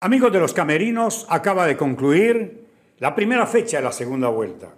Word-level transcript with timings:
Amigos 0.00 0.30
de 0.30 0.40
los 0.40 0.52
Camerinos, 0.52 1.26
acaba 1.30 1.66
de 1.66 1.78
concluir 1.78 2.66
la 2.98 3.14
primera 3.14 3.46
fecha 3.46 3.78
de 3.78 3.84
la 3.84 3.92
segunda 3.92 4.28
vuelta. 4.28 4.74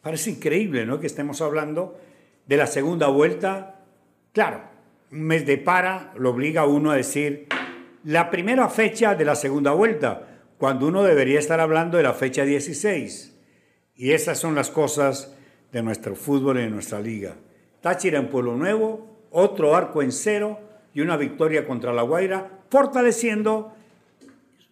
Parece 0.00 0.30
increíble, 0.30 0.86
¿no? 0.86 0.98
Que 0.98 1.08
estemos 1.08 1.42
hablando 1.42 1.98
de 2.46 2.56
la 2.56 2.66
segunda 2.66 3.08
vuelta. 3.08 3.82
Claro, 4.32 4.62
un 5.10 5.24
mes 5.24 5.44
de 5.44 5.58
para 5.58 6.14
lo 6.16 6.30
obliga 6.30 6.62
a 6.62 6.66
uno 6.66 6.90
a 6.90 6.96
decir 6.96 7.48
la 8.04 8.30
primera 8.30 8.70
fecha 8.70 9.14
de 9.14 9.26
la 9.26 9.34
segunda 9.34 9.72
vuelta, 9.72 10.40
cuando 10.56 10.86
uno 10.86 11.02
debería 11.02 11.38
estar 11.38 11.60
hablando 11.60 11.98
de 11.98 12.04
la 12.04 12.14
fecha 12.14 12.44
16. 12.44 13.38
Y 13.94 14.12
esas 14.12 14.38
son 14.38 14.54
las 14.54 14.70
cosas 14.70 15.36
de 15.70 15.82
nuestro 15.82 16.16
fútbol 16.16 16.56
y 16.56 16.62
de 16.62 16.70
nuestra 16.70 16.98
liga. 16.98 17.36
Táchira 17.82 18.18
en 18.18 18.30
Pueblo 18.30 18.56
Nuevo, 18.56 19.26
otro 19.32 19.76
arco 19.76 20.00
en 20.00 20.12
cero 20.12 20.60
y 20.94 21.02
una 21.02 21.18
victoria 21.18 21.66
contra 21.66 21.92
La 21.92 22.02
Guaira, 22.02 22.62
fortaleciendo 22.70 23.74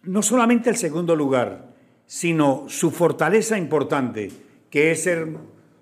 no 0.03 0.21
solamente 0.21 0.69
el 0.69 0.77
segundo 0.77 1.15
lugar, 1.15 1.73
sino 2.05 2.65
su 2.67 2.91
fortaleza 2.91 3.57
importante, 3.57 4.31
que 4.69 4.91
es 4.91 5.03
ser 5.03 5.27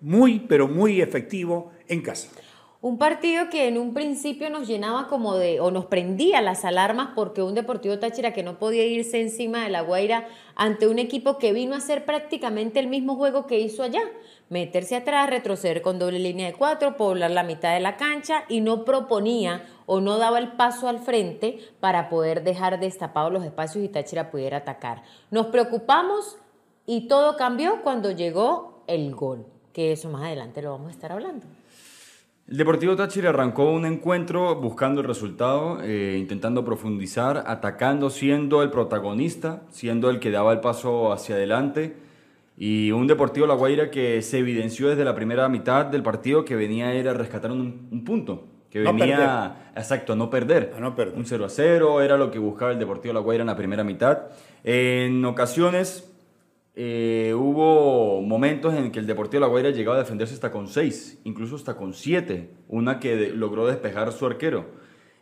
muy, 0.02 0.40
pero 0.40 0.68
muy 0.68 1.02
efectivo 1.02 1.72
en 1.88 2.02
casa. 2.02 2.30
Un 2.82 2.98
partido 2.98 3.50
que 3.50 3.68
en 3.68 3.78
un 3.78 3.94
principio 3.94 4.50
nos 4.50 4.66
llenaba 4.66 5.08
como 5.10 5.36
de, 5.36 5.60
o 5.60 5.70
nos 5.70 5.88
prendía 5.88 6.40
las 6.40 6.64
alarmas 6.64 7.10
porque 7.14 7.42
un 7.42 7.54
Deportivo 7.54 8.00
Táchira 8.00 8.32
que 8.32 8.42
no 8.42 8.58
podía 8.58 8.86
irse 8.86 9.20
encima 9.20 9.66
de 9.66 9.70
la 9.70 9.82
Guaira 9.82 10.30
ante 10.56 10.88
un 10.88 10.98
equipo 10.98 11.38
que 11.40 11.52
vino 11.52 11.74
a 11.76 11.80
hacer 11.80 12.06
prácticamente 12.06 12.80
el 12.80 12.88
mismo 12.88 13.18
juego 13.18 13.48
que 13.48 13.60
hizo 13.60 13.84
allá. 13.84 14.00
Meterse 14.48 14.96
atrás, 14.96 15.30
retroceder 15.30 15.82
con 15.82 16.00
doble 16.00 16.20
línea 16.20 16.48
de 16.48 16.54
cuatro, 16.54 16.96
poblar 16.96 17.32
la 17.32 17.44
mitad 17.44 17.74
de 17.74 17.82
la 17.82 17.98
cancha 17.98 18.46
y 18.48 18.62
no 18.62 18.86
proponía 18.86 19.66
o 19.92 20.02
no 20.02 20.20
daba 20.20 20.38
el 20.38 20.52
paso 20.52 20.88
al 20.88 21.00
frente 21.00 21.58
para 21.80 22.10
poder 22.10 22.44
dejar 22.44 22.80
destapados 22.80 23.34
los 23.34 23.44
espacios 23.44 23.84
y 23.84 23.90
Táchira 23.90 24.30
pudiera 24.30 24.58
atacar. 24.58 25.02
Nos 25.32 25.48
preocupamos 25.48 26.38
y 26.86 27.08
todo 27.08 27.36
cambió 27.38 27.82
cuando 27.82 28.12
llegó 28.12 28.84
el 28.86 29.16
gol, 29.16 29.48
que 29.74 29.92
eso 29.92 30.08
más 30.12 30.22
adelante 30.22 30.62
lo 30.62 30.70
vamos 30.70 30.90
a 30.90 30.92
estar 30.92 31.12
hablando. 31.12 31.48
El 32.48 32.58
Deportivo 32.58 32.96
Táchira 32.96 33.30
arrancó 33.30 33.72
un 33.72 33.84
encuentro 33.88 34.56
buscando 34.62 35.02
el 35.02 35.08
resultado, 35.08 35.82
eh, 35.82 36.18
intentando 36.20 36.64
profundizar, 36.64 37.44
atacando, 37.48 38.12
siendo 38.12 38.62
el 38.62 38.70
protagonista, 38.70 39.64
siendo 39.72 40.12
el 40.12 40.20
que 40.20 40.30
daba 40.30 40.54
el 40.54 40.60
paso 40.60 41.12
hacia 41.12 41.34
adelante. 41.34 41.96
Y 42.58 42.92
un 42.92 43.08
Deportivo 43.08 43.48
La 43.48 43.56
Guaira 43.56 43.90
que 43.90 44.22
se 44.22 44.38
evidenció 44.38 44.90
desde 44.90 45.04
la 45.04 45.16
primera 45.16 45.50
mitad 45.50 45.88
del 45.88 46.04
partido 46.04 46.46
que 46.46 46.56
venía 46.56 46.90
a 46.90 46.94
ir 46.94 47.08
a 47.08 47.14
rescatar 47.14 47.52
un, 47.52 48.04
punto. 48.06 48.59
Que 48.70 48.80
venía, 48.80 49.72
exacto, 49.76 50.14
a 50.14 50.16
no 50.16 50.30
perder. 50.30 50.74
A 50.78 50.80
no 50.80 50.96
perder. 50.96 51.16
Un 51.16 51.26
0 51.26 51.46
a 51.46 51.50
0 51.50 52.02
era 52.02 52.18
lo 52.18 52.30
que 52.30 52.40
buscaba 52.40 52.72
el 52.72 52.80
Deportivo 52.80 53.14
La 53.14 53.20
Guaira 53.20 53.42
en 53.42 53.48
la 53.48 53.56
primera 53.56 53.84
mitad. 53.84 54.28
En 54.64 55.26
ocasiones 55.26 56.10
eh, 56.76 57.34
hubo 57.36 58.22
momentos 58.22 58.74
en 58.76 58.92
que 58.92 59.00
el 59.00 59.08
Deportivo 59.08 59.42
La 59.42 59.48
Guaira 59.48 59.72
llegaba 59.72 59.98
a 59.98 60.00
defenderse 60.00 60.36
hasta 60.36 60.52
con 60.52 60.68
seis, 60.68 61.20
incluso 61.24 61.56
hasta 61.56 61.76
con 61.76 61.94
siete, 61.94 62.52
una 62.68 63.00
que 63.00 63.30
logró 63.30 63.68
despejar 63.68 64.12
su 64.12 64.26
arquero. 64.26 64.68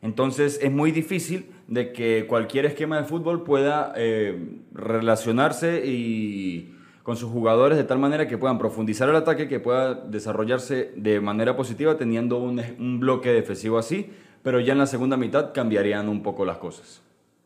Entonces 0.02 0.59
es 0.62 0.72
muy 0.72 0.92
difícil 0.92 1.48
de 1.68 1.92
que 1.94 2.25
cualquier 2.28 2.66
esquema 2.66 2.98
de 2.98 3.06
fútbol 3.06 3.44
pueda 3.44 3.94
eh, 3.95 4.59
relacionarse 4.73 5.86
y 5.88 6.77
con 7.08 7.16
sus 7.16 7.31
jugadores 7.31 7.77
de 7.77 7.86
tal 7.86 8.00
manera 8.00 8.27
que 8.27 8.38
puedan 8.38 8.58
profundizar 8.58 9.08
el 9.08 9.16
ataque, 9.16 9.47
que 9.47 9.61
pueda 9.61 9.94
desarrollarse 9.94 10.91
de 10.97 11.22
manera 11.22 11.55
positiva 11.55 11.97
teniendo 11.97 12.38
un, 12.38 12.61
un 12.80 13.00
bloque 13.00 13.31
defensivo 13.31 13.77
así, 13.77 14.11
pero 14.44 14.59
ya 14.59 14.73
en 14.73 14.80
la 14.80 14.88
segunda 14.88 15.16
mitad 15.16 15.53
cambiarían 15.53 16.09
un 16.09 16.22
poco 16.22 16.44
las 16.44 16.58
cosas. 16.58 17.02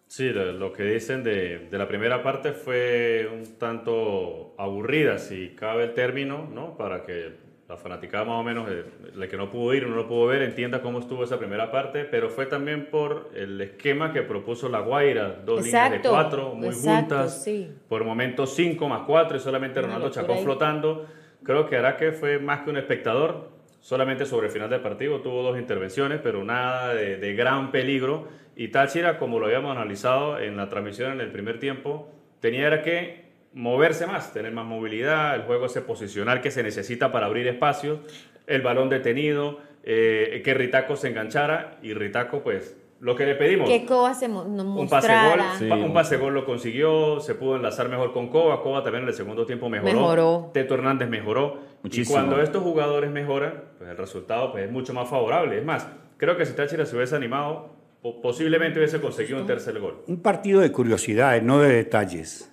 Sí, 0.08 0.30
lo 0.30 0.74
que 0.74 0.82
dicen 0.86 1.24
de, 1.24 1.68
de, 1.70 1.78
la 1.78 1.88
primera 1.88 2.24
parte 2.24 2.54
fue 2.54 3.30
un 3.32 3.60
tanto 3.60 4.56
aburrida, 4.58 5.20
si 5.20 5.50
cabe 5.50 5.84
el 5.84 5.94
término, 5.94 6.50
¿no? 6.52 6.76
Para 6.76 7.04
que 7.04 7.32
la 7.72 7.78
fanaticada 7.78 8.26
más 8.26 8.36
o 8.36 8.44
menos, 8.44 8.70
eh, 8.70 8.84
la 9.16 9.30
que 9.30 9.38
no 9.38 9.50
pudo 9.50 9.74
ir, 9.74 9.88
no 9.88 9.96
lo 9.96 10.06
pudo 10.06 10.28
ver, 10.28 10.42
entienda 10.42 10.82
cómo 10.82 11.00
estuvo 11.00 11.24
esa 11.24 11.40
primera 11.40 11.72
parte, 11.72 12.04
pero 12.04 12.30
fue 12.30 12.46
también 12.46 12.88
por 12.92 13.30
el 13.34 13.62
esquema 13.62 14.12
que 14.12 14.24
propuso 14.24 14.68
La 14.68 14.82
Guaira, 14.82 15.40
dos 15.46 15.64
líneas 15.64 15.92
de 15.92 16.02
cuatro 16.02 16.54
muy 16.54 16.76
juntas, 16.76 17.48
por 17.88 18.04
momentos 18.04 18.54
cinco 18.56 18.90
más 18.90 19.04
cuatro 19.08 19.38
y 19.38 19.40
solamente 19.40 19.82
Ronaldo 19.82 20.10
Chacón 20.10 20.40
flotando. 20.40 21.06
Creo 21.44 21.66
que 21.66 21.78
Araque 21.78 22.12
fue 22.12 22.40
más 22.40 22.64
que 22.64 22.72
un 22.72 22.78
espectador, 22.78 23.50
solamente 23.80 24.26
sobre 24.26 24.48
el 24.48 24.52
final 24.52 24.70
del 24.70 24.82
partido 24.82 25.22
tuvo 25.22 25.42
dos 25.42 25.58
intervenciones, 25.58 26.20
pero 26.22 26.44
nada 26.44 26.94
de, 26.94 27.16
de 27.16 27.34
gran 27.34 27.72
peligro. 27.72 28.28
Y 28.54 28.68
Táchira, 28.68 29.18
como 29.18 29.40
lo 29.40 29.46
habíamos 29.46 29.72
analizado 29.72 30.38
en 30.40 30.58
la 30.58 30.68
transmisión 30.68 31.14
en 31.14 31.22
el 31.22 31.32
primer 31.32 31.58
tiempo, 31.58 32.12
tenía 32.42 32.82
que 32.82 33.21
moverse 33.54 34.08
más, 34.08 34.34
tener 34.34 34.52
más 34.52 34.66
movilidad, 34.66 35.36
el 35.36 35.44
juego 35.44 35.66
ese 35.66 35.82
posicional 35.82 36.42
que 36.42 36.52
se 36.52 36.64
necesita 36.64 37.12
para 37.12 37.26
abrir 37.26 37.48
espacios, 37.48 38.00
el 38.48 38.62
balón 38.62 38.90
detenido, 38.90 39.60
eh, 39.84 40.42
que 40.44 40.54
Ritaco 40.54 40.96
se 40.96 41.10
enganchara 41.10 41.78
y 41.82 41.94
Ritaco 41.94 42.44
pues 42.44 42.78
lo 43.02 43.16
que 43.16 43.26
le 43.26 43.36
pedimos. 43.36 43.68
Que 43.68 43.86
Coba 43.86 44.14
se 44.14 44.28
un 44.28 44.88
pase 44.88 45.12
gol, 45.12 45.80
un 45.80 45.94
pase 45.94 46.18
gol 46.18 46.34
lo 46.36 46.46
consiguió, 46.46 47.20
se 47.20 47.34
pudo 47.34 47.56
enlazar 47.56 47.90
mejor 47.90 48.14
con 48.14 48.30
Coba, 48.30 48.62
Coba 48.62 48.84
también 48.84 49.04
en 49.04 49.10
el 49.10 49.16
segundo 49.16 49.46
tiempo 49.46 49.70
mejoró, 49.70 49.94
mejoró. 49.94 50.52
Teto 50.54 50.76
Hernández 50.76 51.10
mejoró. 51.10 51.60
Muchísimo. 51.82 52.20
Y 52.20 52.22
cuando 52.22 52.42
estos 52.42 52.62
jugadores 52.62 53.10
mejoran, 53.10 53.64
pues 53.80 53.90
el 53.90 53.98
resultado 53.98 54.52
pues, 54.52 54.66
es 54.66 54.72
mucho 54.72 54.94
más 54.94 55.10
favorable. 55.10 55.58
Es 55.58 55.66
más, 55.66 55.88
creo 56.18 56.38
que 56.38 56.46
si 56.46 56.54
Táchira 56.54 56.86
se 56.86 56.96
hubiese 56.96 57.16
animado, 57.16 57.74
posiblemente 58.22 58.78
hubiese 58.78 59.02
conseguido 59.02 59.40
un 59.40 59.48
tercer 59.48 59.80
gol. 59.80 60.04
Un 60.06 60.22
partido 60.22 60.62
de 60.62 60.72
curiosidades, 60.72 61.42
no 61.42 61.60
de 61.60 61.74
detalles. 61.74 62.52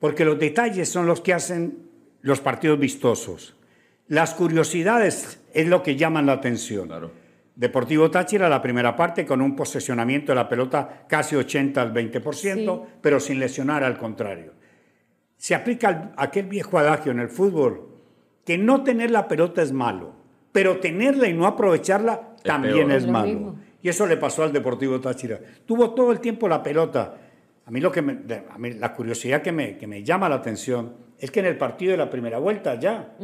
Porque 0.00 0.24
los 0.24 0.38
detalles 0.38 0.88
son 0.88 1.06
los 1.06 1.20
que 1.20 1.34
hacen 1.34 1.90
los 2.22 2.40
partidos 2.40 2.80
vistosos. 2.80 3.54
Las 4.08 4.34
curiosidades 4.34 5.40
es 5.54 5.68
lo 5.68 5.84
que 5.84 5.94
llaman 5.94 6.26
la 6.26 6.32
atención. 6.32 6.90
Deportivo 7.54 8.10
Táchira 8.10 8.48
la 8.48 8.62
primera 8.62 8.96
parte 8.96 9.26
con 9.26 9.40
un 9.40 9.54
posesionamiento 9.54 10.32
de 10.32 10.36
la 10.36 10.48
pelota 10.48 11.04
casi 11.06 11.36
80 11.36 11.80
al 11.80 11.94
20%, 11.94 12.84
pero 13.00 13.20
sin 13.20 13.38
lesionar 13.38 13.84
al 13.84 13.98
contrario. 13.98 14.54
Se 15.36 15.54
aplica 15.54 16.12
aquel 16.16 16.46
viejo 16.46 16.78
adagio 16.78 17.12
en 17.12 17.20
el 17.20 17.28
fútbol 17.28 17.88
que 18.44 18.58
no 18.58 18.82
tener 18.82 19.10
la 19.10 19.28
pelota 19.28 19.62
es 19.62 19.72
malo, 19.72 20.14
pero 20.52 20.78
tenerla 20.80 21.28
y 21.28 21.34
no 21.34 21.46
aprovecharla 21.46 22.34
también 22.42 22.90
es, 22.90 23.06
malo. 23.06 23.56
Y 23.82 23.88
eso 23.88 24.06
le 24.06 24.16
pasó 24.16 24.42
al 24.42 24.52
Deportivo 24.52 25.00
Táchira. 25.00 25.38
Tuvo 25.66 25.94
todo 25.94 26.12
el 26.12 26.20
tiempo 26.20 26.48
la 26.48 26.62
pelota. 26.62 27.16
A 27.66 27.70
mí, 27.70 27.80
lo 27.80 27.92
que 27.92 28.02
la 28.02 28.94
curiosidad 28.94 29.42
que 29.42 29.52
me, 29.52 29.78
que 29.78 29.86
me 29.86 30.02
llama 30.02 30.28
la 30.28 30.36
atención 30.36 30.94
es 31.18 31.30
que 31.30 31.40
en 31.40 31.46
el 31.46 31.58
partido 31.58 31.92
de 31.92 31.98
la 31.98 32.10
primera 32.10 32.38
vuelta 32.38 32.78
ya, 32.80 33.14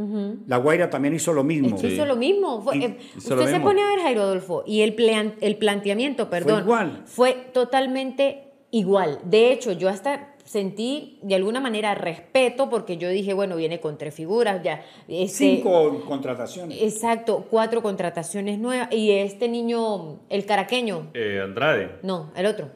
la 0.47 0.57
Guaira 0.59 0.91
también 0.91 1.15
hizo 1.15 1.33
lo 1.33 1.43
mismo. 1.43 1.77
hizo 1.83 2.05
lo 2.05 2.17
mismo. 2.17 2.65
Eh, 2.73 2.99
usted 3.17 3.47
se 3.47 3.61
pone 3.61 3.83
a 3.83 3.89
ver, 3.89 4.01
Jairo 4.01 4.23
Adolfo, 4.23 4.63
y 4.67 4.83
el, 4.83 4.95
el 5.41 5.57
planteamiento, 5.57 6.29
perdón, 6.29 6.65
fue, 6.65 6.87
fue 7.07 7.33
totalmente 7.53 8.53
igual. 8.71 9.19
De 9.25 9.51
hecho, 9.51 9.73
yo 9.73 9.89
hasta 9.89 10.37
sentí 10.45 11.19
de 11.23 11.35
alguna 11.35 11.61
manera 11.61 11.95
respeto 11.95 12.71
porque 12.71 12.97
yo 12.97 13.09
dije, 13.09 13.35
bueno, 13.35 13.57
viene 13.57 13.81
con 13.81 13.99
tres 13.99 14.15
figuras, 14.15 14.63
ya. 14.63 14.83
Este, 15.09 15.57
Cinco 15.57 16.05
contrataciones. 16.07 16.81
Exacto, 16.83 17.47
cuatro 17.51 17.83
contrataciones 17.83 18.59
nuevas. 18.59 18.89
Y 18.93 19.11
este 19.11 19.49
niño, 19.49 20.21
el 20.29 20.47
caraqueño. 20.47 21.11
Eh, 21.15 21.41
Andrade. 21.43 21.97
No, 22.03 22.31
el 22.37 22.47
otro. 22.47 22.71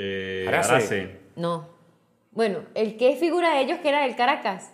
Eh, 0.00 0.44
Arase. 0.46 1.18
No. 1.34 1.66
Bueno, 2.30 2.60
el 2.74 2.96
que 2.96 3.12
es 3.12 3.18
figura 3.18 3.54
de 3.54 3.62
ellos, 3.62 3.78
que 3.80 3.88
era 3.88 4.02
del 4.02 4.14
Caracas. 4.14 4.72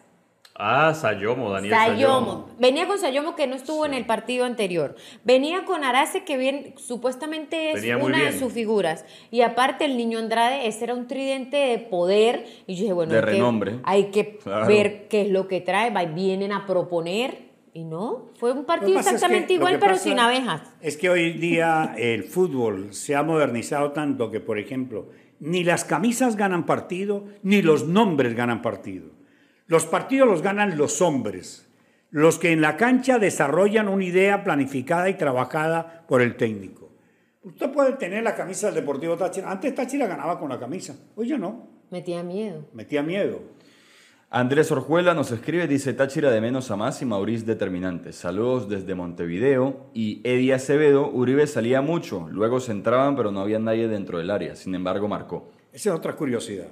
Ah, 0.56 0.94
Sayomo, 0.94 1.50
Daniel 1.50 1.74
Sayomo. 1.74 2.48
Venía 2.60 2.86
con 2.86 2.98
Sayomo 2.98 3.34
que 3.34 3.48
no 3.48 3.56
estuvo 3.56 3.86
en 3.86 3.94
el 3.94 4.06
partido 4.06 4.44
anterior. 4.44 4.94
Venía 5.24 5.64
con 5.64 5.82
Arase 5.82 6.22
que 6.22 6.36
bien, 6.36 6.74
supuestamente 6.76 7.72
es 7.72 7.84
una 8.00 8.22
de 8.22 8.38
sus 8.38 8.52
figuras. 8.52 9.04
Y 9.32 9.40
aparte 9.40 9.84
el 9.84 9.96
niño 9.96 10.20
Andrade, 10.20 10.68
ese 10.68 10.84
era 10.84 10.94
un 10.94 11.08
tridente 11.08 11.56
de 11.56 11.78
poder. 11.78 12.46
Y 12.68 12.74
yo 12.76 12.82
dije, 12.82 12.92
bueno, 12.92 13.12
de 13.12 13.18
hay, 13.18 13.24
renombre. 13.24 13.72
Que, 13.72 13.80
hay 13.82 14.04
que 14.10 14.38
ver 14.68 15.08
qué 15.08 15.22
es 15.22 15.28
lo 15.30 15.48
que 15.48 15.60
trae. 15.60 15.92
Vienen 16.14 16.52
a 16.52 16.66
proponer. 16.66 17.52
Y 17.72 17.82
no, 17.82 18.30
fue 18.36 18.52
un 18.52 18.64
partido 18.64 19.00
exactamente 19.00 19.54
igual, 19.54 19.80
pero 19.80 19.96
sin 19.96 20.20
abejas. 20.20 20.62
Es 20.80 20.96
que 20.96 21.10
hoy 21.10 21.32
día 21.32 21.96
el 21.98 22.22
fútbol 22.22 22.94
se 22.94 23.16
ha 23.16 23.24
modernizado 23.24 23.90
tanto 23.90 24.30
que, 24.30 24.38
por 24.38 24.60
ejemplo, 24.60 25.06
ni 25.40 25.64
las 25.64 25.84
camisas 25.84 26.36
ganan 26.36 26.66
partido, 26.66 27.24
ni 27.42 27.62
los 27.62 27.86
nombres 27.86 28.34
ganan 28.34 28.62
partido. 28.62 29.10
Los 29.66 29.86
partidos 29.86 30.28
los 30.28 30.42
ganan 30.42 30.76
los 30.76 31.00
hombres, 31.00 31.70
los 32.10 32.38
que 32.38 32.52
en 32.52 32.60
la 32.60 32.76
cancha 32.76 33.18
desarrollan 33.18 33.88
una 33.88 34.04
idea 34.04 34.44
planificada 34.44 35.08
y 35.08 35.14
trabajada 35.14 36.04
por 36.06 36.22
el 36.22 36.36
técnico. 36.36 36.92
Usted 37.42 37.70
puede 37.72 37.92
tener 37.92 38.22
la 38.22 38.34
camisa 38.34 38.66
del 38.66 38.76
Deportivo 38.76 39.16
Táchira. 39.16 39.50
Antes 39.50 39.74
Táchira 39.74 40.06
ganaba 40.06 40.38
con 40.38 40.48
la 40.48 40.58
camisa, 40.58 40.96
hoy 41.16 41.28
ya 41.28 41.38
no. 41.38 41.68
Metía 41.90 42.22
miedo. 42.22 42.66
Metía 42.72 43.02
miedo. 43.02 43.42
Andrés 44.36 44.72
Orjuela 44.72 45.14
nos 45.14 45.30
escribe, 45.30 45.68
dice 45.68 45.92
Táchira 45.92 46.28
de 46.32 46.40
menos 46.40 46.68
a 46.72 46.76
más 46.76 47.00
y 47.00 47.04
Maurice 47.04 47.44
determinante. 47.46 48.12
Saludos 48.12 48.68
desde 48.68 48.96
Montevideo. 48.96 49.86
Y 49.94 50.20
Eddie 50.24 50.54
Acevedo, 50.54 51.08
Uribe 51.08 51.46
salía 51.46 51.82
mucho, 51.82 52.26
luego 52.32 52.58
se 52.58 52.72
entraban 52.72 53.14
pero 53.14 53.30
no 53.30 53.38
había 53.42 53.60
nadie 53.60 53.86
dentro 53.86 54.18
del 54.18 54.30
área, 54.32 54.56
sin 54.56 54.74
embargo 54.74 55.06
marcó. 55.06 55.52
Esa 55.72 55.90
es 55.90 55.96
otra 55.96 56.16
curiosidad. 56.16 56.66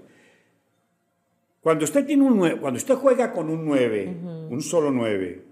Cuando 1.60 1.84
usted, 1.84 2.04
tiene 2.04 2.24
un 2.24 2.36
nueve- 2.36 2.58
cuando 2.60 2.78
usted 2.78 2.96
juega 2.96 3.30
con 3.30 3.48
un 3.48 3.64
9, 3.64 4.12
un 4.50 4.60
solo 4.60 4.90
9, 4.90 5.44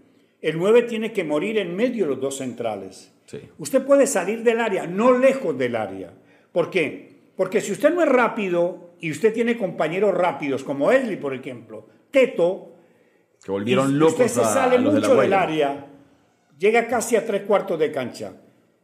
el 0.43 0.59
9 0.59 0.83
tiene 0.83 1.12
que 1.12 1.23
morir 1.23 1.59
en 1.59 1.77
medio 1.77 2.07
de 2.07 2.11
los 2.11 2.21
dos 2.21 2.39
centrales. 2.39 3.12
Sí. 3.27 3.39
Usted 3.59 3.87
puede 3.87 4.09
salir 4.09 4.43
del 4.43 4.59
área, 4.59 4.85
no 4.89 5.17
lejos 5.17 5.57
del 5.57 5.77
área. 5.77 6.12
¿Por 6.51 6.71
qué? 6.71 7.21
Porque 7.37 7.61
si 7.61 7.71
usted 7.71 7.95
no 7.95 8.03
es 8.03 8.09
rápido 8.09 8.91
y 9.01 9.12
usted 9.12 9.33
tiene 9.33 9.57
compañeros 9.57 10.12
rápidos, 10.12 10.65
como 10.65 10.91
Esli, 10.91 11.15
por 11.15 11.35
ejemplo, 11.35 11.87
Teto, 12.11 12.73
Que 13.45 13.51
volvieron 13.51 13.99
locos 13.99 14.12
usted 14.15 14.29
se 14.29 14.41
a- 14.43 14.45
sale 14.45 14.77
a 14.77 14.79
de 14.79 14.85
mucho 14.85 15.15
del 15.17 15.33
área, 15.33 15.87
llega 16.59 16.87
casi 16.89 17.17
a 17.17 17.25
tres 17.27 17.43
cuartos 17.43 17.79
de 17.79 17.91
cancha. 17.91 18.33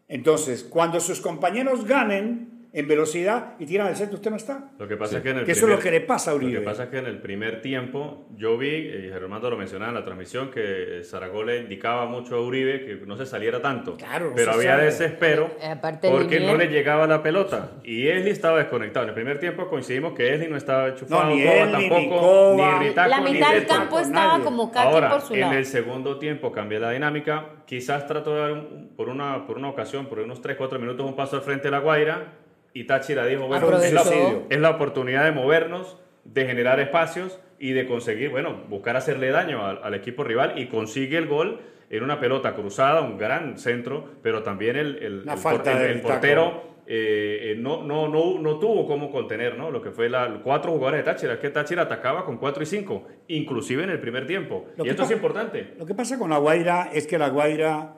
Entonces, 0.08 0.62
cuando 0.64 1.00
sus 1.00 1.20
compañeros 1.20 1.84
ganen 1.84 2.56
en 2.72 2.86
velocidad 2.88 3.54
y 3.58 3.66
tiran 3.66 3.86
al 3.86 3.96
centro, 3.96 4.16
usted 4.16 4.30
no 4.30 4.36
está. 4.36 4.70
Lo 4.78 4.86
que 4.86 4.96
pasa 4.96 5.16
es 5.18 5.22
que 5.22 5.30
en 5.30 5.38
el 5.38 5.44
Que 5.46 5.52
eso 5.52 5.66
es 5.66 5.70
lo 5.70 5.78
primer- 5.78 5.82
que 5.94 6.00
le 6.00 6.06
pasa 6.06 6.30
a 6.30 6.34
Lo 6.34 6.38
Uribe. 6.38 6.58
que 6.58 6.64
pasa 6.64 6.84
es 6.84 6.88
que 6.90 6.98
en 6.98 7.06
el 7.06 7.18
primer 7.20 7.62
tiempo 7.62 8.28
yo 8.36 8.58
vi, 8.58 8.68
y 8.68 9.08
Germán 9.10 9.40
lo 9.42 9.56
mencionaba 9.56 9.90
en 9.90 9.94
la 9.94 10.04
transmisión, 10.04 10.50
que 10.50 11.00
Zaragoza 11.04 11.46
le 11.46 11.58
indicaba 11.60 12.06
mucho 12.06 12.36
a 12.36 12.40
Uribe 12.42 12.84
que 12.84 13.06
no 13.06 13.16
se 13.16 13.24
saliera 13.26 13.60
tanto. 13.62 13.96
Claro, 13.96 14.32
pero 14.36 14.52
había 14.52 14.72
sale. 14.72 14.84
desespero 14.84 15.50
Eh, 15.60 15.66
aparte 15.68 16.10
porque 16.10 16.38
Linier- 16.40 16.46
no 16.52 16.56
le 16.58 16.66
llegaba 16.68 17.06
la 17.06 17.22
pelota. 17.22 17.72
Y 17.84 18.08
Esli 18.08 18.30
estaba 18.30 18.58
desconectado. 18.58 19.04
En 19.04 19.08
el 19.10 19.14
primer 19.14 19.38
tiempo 19.38 19.68
coincidimos 19.68 20.12
que 20.14 20.34
Esli 20.34 20.48
no 20.48 20.56
estaba 20.56 20.88
enchufado, 20.88 21.24
No, 21.24 21.34
ni 21.34 21.42
Coba 21.44 21.54
Esli, 21.54 21.76
ni 21.84 21.88
tampoco, 21.88 22.20
Coba. 22.20 22.78
ni 22.80 22.88
Ritaco, 22.88 23.08
La 23.10 23.20
ni 23.20 23.32
mitad 23.32 23.52
del 23.52 23.66
campo 23.66 24.00
estaba 24.00 24.32
nadie. 24.32 24.44
como 24.44 24.70
Kaki 24.72 24.86
Ahora, 24.88 25.10
por 25.10 25.20
su 25.22 25.34
en 25.34 25.40
lado. 25.40 25.52
el 25.54 25.64
segundo 25.66 26.18
tiempo 26.18 26.52
cambió 26.52 26.78
la 26.78 26.90
dinámica. 26.90 27.46
Quizás 27.66 28.06
trató 28.06 28.34
de 28.34 28.40
dar 28.40 28.52
un- 28.52 28.90
por, 28.96 29.08
una, 29.08 29.46
por 29.46 29.56
una 29.56 29.68
ocasión, 29.70 30.06
por 30.06 30.18
unos 30.20 30.40
3-4 30.42 30.78
minutos, 30.78 31.06
un 31.06 31.16
paso 31.16 31.36
al 31.36 31.42
frente 31.42 31.64
de 31.64 31.70
la 31.72 31.78
Guaira. 31.78 32.32
Y 32.78 32.84
Táchira 32.84 33.25
dijo, 33.26 33.46
bueno, 33.46 33.67
es 33.78 33.93
la, 33.93 34.02
es 34.50 34.61
la 34.61 34.70
oportunidad 34.70 35.25
de 35.25 35.32
movernos, 35.32 35.96
de 36.25 36.44
generar 36.46 36.78
espacios 36.81 37.38
y 37.58 37.73
de 37.73 37.87
conseguir, 37.87 38.28
bueno, 38.31 38.64
buscar 38.69 38.96
hacerle 38.96 39.31
daño 39.31 39.64
al, 39.64 39.81
al 39.82 39.94
equipo 39.94 40.25
rival. 40.25 40.58
Y 40.58 40.67
consigue 40.67 41.17
el 41.17 41.26
gol 41.26 41.61
en 41.88 42.02
una 42.02 42.20
pelota 42.20 42.55
cruzada, 42.55 43.00
un 43.00 43.17
gran 43.17 43.56
centro, 43.58 44.05
pero 44.23 44.43
también 44.43 44.76
el, 44.76 44.96
el, 44.96 45.05
el 45.26 45.38
por- 45.43 45.67
el- 45.67 46.00
portero 46.02 46.76
eh, 46.87 47.52
eh, 47.52 47.56
no, 47.58 47.82
no, 47.82 48.08
no, 48.08 48.38
no 48.40 48.58
tuvo 48.58 48.87
cómo 48.87 49.11
contener 49.11 49.56
¿no? 49.56 49.70
lo 49.70 49.81
que 49.81 49.90
fue 49.90 50.08
la, 50.11 50.40
cuatro 50.44 50.73
jugadores 50.73 51.05
de 51.05 51.11
Táchira. 51.11 51.32
Es 51.32 51.38
que 51.38 51.49
Táchira 51.50 51.82
atacaba 51.82 52.25
con 52.26 52.37
4 52.37 52.62
y 52.62 52.67
5, 52.67 53.06
inclusive 53.28 53.84
en 53.84 53.90
el 53.90 54.00
primer 54.00 54.26
tiempo. 54.26 54.67
Lo 54.76 54.84
y 54.84 54.90
esto 54.90 55.02
es 55.02 55.06
pasa- 55.08 55.14
importante. 55.14 55.75
Lo 55.78 55.87
que 55.87 55.94
pasa 55.94 56.19
con 56.19 56.28
La 56.28 56.37
Guaira 56.38 56.90
es 56.93 57.06
que 57.06 57.17
La 57.19 57.31
Guaira 57.31 57.94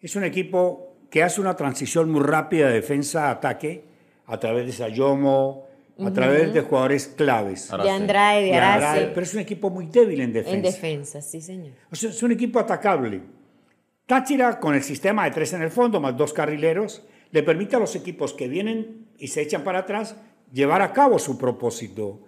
es 0.00 0.16
un 0.16 0.24
equipo 0.24 0.96
que 1.10 1.22
hace 1.22 1.40
una 1.40 1.54
transición 1.54 2.10
muy 2.10 2.22
rápida 2.24 2.68
de 2.68 2.74
defensa 2.74 3.28
a 3.28 3.32
ataque 3.32 3.84
a 4.26 4.38
través 4.38 4.66
de 4.66 4.72
Sayomo, 4.72 5.66
a 6.04 6.12
través 6.12 6.52
de 6.52 6.60
jugadores 6.60 7.08
claves. 7.08 7.70
De 7.82 7.90
Andrade, 7.90 8.44
de 8.44 8.54
Arce. 8.54 9.10
Pero 9.14 9.22
es 9.22 9.34
un 9.34 9.40
equipo 9.40 9.70
muy 9.70 9.86
débil 9.86 10.20
en 10.20 10.32
defensa. 10.32 10.56
En 10.56 10.62
defensa, 10.62 11.22
sí, 11.22 11.40
señor. 11.40 11.72
O 11.90 11.96
sea, 11.96 12.10
es 12.10 12.22
un 12.22 12.32
equipo 12.32 12.58
atacable. 12.58 13.22
Táchira, 14.06 14.60
con 14.60 14.74
el 14.74 14.82
sistema 14.82 15.24
de 15.24 15.30
tres 15.30 15.52
en 15.52 15.62
el 15.62 15.70
fondo, 15.70 16.00
más 16.00 16.16
dos 16.16 16.32
carrileros, 16.32 17.02
le 17.30 17.42
permite 17.42 17.76
a 17.76 17.78
los 17.78 17.96
equipos 17.96 18.34
que 18.34 18.46
vienen 18.46 19.08
y 19.18 19.28
se 19.28 19.42
echan 19.42 19.64
para 19.64 19.80
atrás 19.80 20.16
llevar 20.52 20.82
a 20.82 20.92
cabo 20.92 21.18
su 21.18 21.38
propósito. 21.38 22.20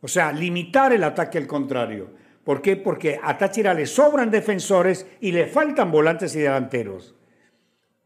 O 0.00 0.08
sea, 0.08 0.32
limitar 0.32 0.92
el 0.92 1.02
ataque 1.02 1.38
al 1.38 1.46
contrario. 1.46 2.10
¿Por 2.44 2.62
qué? 2.62 2.76
Porque 2.76 3.18
a 3.20 3.36
Táchira 3.38 3.74
le 3.74 3.86
sobran 3.86 4.30
defensores 4.30 5.06
y 5.20 5.32
le 5.32 5.46
faltan 5.46 5.90
volantes 5.90 6.36
y 6.36 6.40
delanteros. 6.40 7.16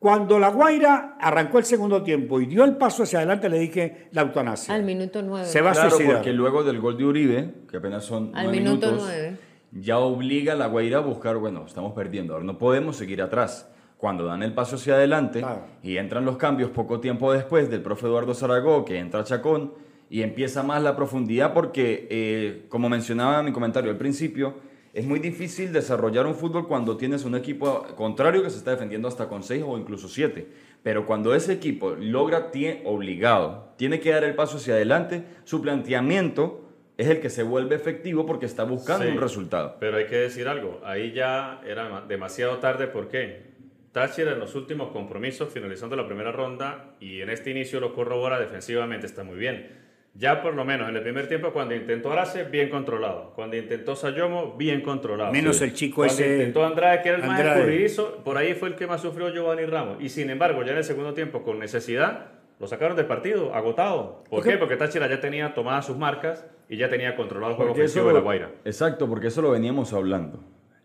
Cuando 0.00 0.38
La 0.38 0.48
Guaira 0.48 1.18
arrancó 1.20 1.58
el 1.58 1.64
segundo 1.66 2.02
tiempo 2.02 2.40
y 2.40 2.46
dio 2.46 2.64
el 2.64 2.76
paso 2.78 3.02
hacia 3.02 3.18
adelante, 3.18 3.50
le 3.50 3.58
dije 3.58 4.08
la 4.12 4.22
eutanasia. 4.22 4.74
Al 4.74 4.82
minuto 4.82 5.20
nueve. 5.22 5.46
Se 5.46 5.60
va 5.60 5.70
a 5.70 5.74
Claro, 5.74 5.90
suicidar. 5.90 6.14
porque 6.16 6.32
luego 6.32 6.64
del 6.64 6.80
gol 6.80 6.96
de 6.96 7.04
Uribe, 7.04 7.54
que 7.70 7.76
apenas 7.76 8.02
son 8.06 8.32
Al 8.34 8.44
nueve 8.46 8.58
minuto 8.60 8.86
minutos, 8.86 9.06
nueve. 9.06 9.36
ya 9.72 9.98
obliga 9.98 10.54
a 10.54 10.56
la 10.56 10.68
Guaira 10.68 10.96
a 10.98 11.00
buscar, 11.02 11.36
bueno, 11.36 11.64
estamos 11.66 11.92
perdiendo, 11.92 12.32
ahora 12.32 12.46
no 12.46 12.56
podemos 12.56 12.96
seguir 12.96 13.20
atrás. 13.20 13.70
Cuando 13.98 14.24
dan 14.24 14.42
el 14.42 14.54
paso 14.54 14.76
hacia 14.76 14.94
adelante 14.94 15.40
Claro. 15.40 15.66
y 15.82 15.98
entran 15.98 16.24
los 16.24 16.38
cambios 16.38 16.70
poco 16.70 17.00
tiempo 17.00 17.30
después 17.34 17.68
del 17.70 17.82
profe 17.82 18.06
Eduardo 18.06 18.32
Zaragoza, 18.32 18.86
que 18.86 18.98
entra 18.98 19.22
Chacón 19.24 19.74
y 20.08 20.22
empieza 20.22 20.62
más 20.62 20.82
la 20.82 20.96
profundidad 20.96 21.52
porque, 21.52 22.08
eh, 22.10 22.64
como 22.70 22.88
mencionaba 22.88 23.40
en 23.40 23.44
mi 23.44 23.52
comentario 23.52 23.90
al 23.90 23.98
principio, 23.98 24.54
es 24.92 25.04
muy 25.06 25.18
difícil 25.20 25.72
desarrollar 25.72 26.26
un 26.26 26.34
fútbol 26.34 26.66
cuando 26.66 26.96
tienes 26.96 27.24
un 27.24 27.34
equipo 27.36 27.84
contrario 27.96 28.42
que 28.42 28.50
se 28.50 28.58
está 28.58 28.72
defendiendo 28.72 29.06
hasta 29.08 29.28
con 29.28 29.42
6 29.42 29.62
o 29.66 29.78
incluso 29.78 30.08
7. 30.08 30.46
Pero 30.82 31.06
cuando 31.06 31.34
ese 31.34 31.52
equipo 31.52 31.90
logra, 31.98 32.50
tie- 32.50 32.80
obligado, 32.84 33.72
tiene 33.76 34.00
que 34.00 34.10
dar 34.10 34.24
el 34.24 34.34
paso 34.34 34.56
hacia 34.56 34.74
adelante, 34.74 35.24
su 35.44 35.60
planteamiento 35.62 36.66
es 36.96 37.08
el 37.08 37.20
que 37.20 37.30
se 37.30 37.42
vuelve 37.42 37.76
efectivo 37.76 38.26
porque 38.26 38.46
está 38.46 38.64
buscando 38.64 39.04
Sí. 39.06 39.10
un 39.12 39.20
resultado. 39.20 39.76
Pero 39.80 39.96
hay 39.98 40.06
que 40.06 40.16
decir 40.16 40.48
algo, 40.48 40.80
ahí 40.84 41.12
ya 41.12 41.60
era 41.66 41.88
ma- 41.88 42.00
demasiado 42.06 42.58
tarde, 42.58 42.86
¿por 42.88 43.08
qué? 43.08 43.48
Táchira 43.92 44.32
en 44.32 44.38
los 44.38 44.54
últimos 44.54 44.90
compromisos, 44.92 45.48
finalizando 45.52 45.96
la 45.96 46.06
primera 46.06 46.30
ronda, 46.30 46.94
y 47.00 47.20
en 47.22 47.30
este 47.30 47.50
inicio 47.50 47.80
lo 47.80 47.92
corrobora 47.94 48.38
defensivamente, 48.38 49.06
está 49.06 49.24
muy 49.24 49.36
bien. 49.36 49.68
Ya 50.14 50.42
por 50.42 50.54
lo 50.54 50.64
menos 50.64 50.88
en 50.88 50.96
el 50.96 51.02
primer 51.02 51.28
tiempo, 51.28 51.52
cuando 51.52 51.74
intentó 51.74 52.12
Arce, 52.12 52.44
bien 52.44 52.68
controlado. 52.68 53.32
Cuando 53.36 53.56
intentó 53.56 53.94
Sayomo, 53.94 54.54
bien 54.56 54.80
controlado. 54.82 55.32
Menos 55.32 55.58
Sí. 55.58 55.64
el 55.64 55.72
chico 55.72 55.96
Cuando 55.96 56.14
ese- 56.14 56.32
intentó 56.34 56.64
Andrade, 56.66 57.00
que 57.02 57.08
era 57.10 57.18
el 57.18 57.24
más 57.24 57.38
Andrade. 57.38 57.60
escurridizo, 57.60 58.16
por 58.24 58.36
ahí 58.36 58.54
fue 58.54 58.70
el 58.70 58.74
que 58.74 58.86
más 58.88 59.00
sufrió 59.00 59.28
Giovanni 59.32 59.64
Ramos. 59.66 59.98
Y 60.00 60.08
sin 60.08 60.28
embargo, 60.28 60.64
ya 60.64 60.72
en 60.72 60.78
el 60.78 60.84
segundo 60.84 61.14
tiempo, 61.14 61.42
con 61.44 61.58
necesidad, 61.60 62.32
lo 62.58 62.66
sacaron 62.66 62.96
del 62.96 63.06
partido, 63.06 63.54
agotado. 63.54 64.24
¿Por 64.24 64.40
Porque- 64.40 64.50
qué? 64.50 64.56
Porque 64.58 64.76
Táchira 64.76 65.08
ya 65.08 65.20
tenía 65.20 65.54
tomadas 65.54 65.86
sus 65.86 65.96
marcas 65.96 66.44
y 66.68 66.76
ya 66.76 66.88
tenía 66.88 67.14
controlado 67.16 67.52
el 67.52 67.56
juego 67.56 67.70
Porque 67.70 67.82
ofensivo 67.82 68.06
eso- 68.06 68.08
de 68.08 68.14
la 68.14 68.20
Guaira. 68.20 68.50
Exacto, 68.64 69.08
porque 69.08 69.28
eso 69.28 69.40
lo 69.42 69.52
veníamos 69.52 69.92
hablando. 69.92 70.40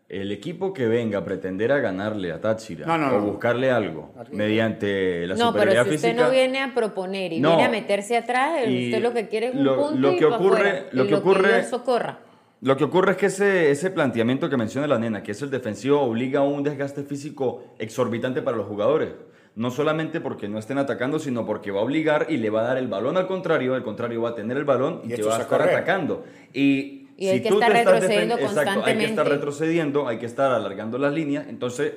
El 0.08 0.32
equipo 0.32 0.72
que 0.72 0.86
venga 0.88 1.18
a 1.20 1.26
pretender 1.26 1.72
a 1.72 1.80
ganarle 1.80 2.32
a 2.32 2.40
Táchira 2.40 2.86
No, 2.86 2.96
no, 2.96 3.08
o 3.08 3.20
no. 3.20 3.26
buscarle 3.26 3.72
algo 3.72 4.14
mediante 4.32 5.26
la 5.26 5.34
No, 5.36 5.52
pero 5.52 5.64
superioridad 5.64 5.84
si 5.90 5.96
usted 5.96 6.10
física. 6.10 6.24
no 6.26 6.32
viene 6.32 6.62
a 6.62 6.74
proponer 6.76 7.34
y 7.34 7.40
No. 7.40 7.50
viene 7.50 7.64
a 7.66 7.70
meterse 7.70 8.16
atrás, 8.16 8.68
Y 8.68 8.86
usted 8.86 9.02
lo 9.02 9.14
que 9.14 9.28
quiere 9.28 9.48
es 9.48 9.56
un 9.56 9.64
lo- 9.64 9.76
punto 9.78 9.96
lo 10.00 10.16
que 10.16 10.26
ocurre- 10.26 10.70
afuera, 10.70 10.86
lo 10.92 11.06
y 11.06 11.08
que 11.08 11.16
ocurre- 11.16 11.64
socorra. 11.64 12.20
Lo 12.62 12.78
que 12.78 12.84
ocurre 12.84 13.12
es 13.12 13.18
que 13.18 13.26
ese, 13.28 13.72
ese 13.72 13.90
planteamiento 13.92 14.48
que 14.50 14.58
menciona 14.58 14.86
la 14.88 15.00
nena, 15.00 15.24
que 15.24 15.32
es 15.32 15.42
el 15.42 15.50
defensivo, 15.50 16.00
obliga 16.02 16.40
a 16.42 16.44
un 16.44 16.62
desgaste 16.64 17.04
físico 17.04 17.64
exorbitante 17.80 18.42
para 18.44 18.58
los 18.58 18.68
jugadores. 18.68 19.10
No 19.56 19.72
solamente 19.72 20.20
porque 20.22 20.48
no 20.48 20.60
estén 20.60 20.78
atacando, 20.78 21.18
sino 21.18 21.46
porque 21.46 21.72
va 21.72 21.80
a 21.80 21.84
obligar 21.84 22.28
y 22.30 22.38
le 22.38 22.50
va 22.50 22.62
a 22.62 22.64
dar 22.66 22.78
el 22.78 22.88
balón 22.88 23.18
al 23.18 23.26
contrario, 23.28 23.76
el 23.76 23.84
contrario 23.84 24.22
va 24.22 24.30
a 24.30 24.36
tener 24.36 24.58
el 24.58 24.66
balón 24.66 25.02
y, 25.04 25.14
Y 25.14 25.16
te 25.16 25.24
va 25.24 25.32
a 25.32 25.34
es 25.34 25.40
a 25.40 25.44
estar 25.44 25.60
correr. 25.62 25.76
atacando. 25.76 26.26
Y, 26.54 27.05
Y 27.18 27.28
hay 27.28 27.42
que 27.42 27.50
tú 27.50 27.56
estar 27.56 27.72
te 27.72 27.80
estás 27.80 27.94
retrocediendo 27.94 28.36
Exacto, 28.36 28.60
hay 28.60 28.66
que 28.66 28.72
constantemente. 28.72 29.06
estar 29.06 29.28
retrocediendo, 29.30 30.08
hay 30.08 30.18
que 30.18 30.26
estar 30.26 30.52
alargando 30.52 30.98
las 30.98 31.14
líneas. 31.14 31.48
Entonces, 31.48 31.94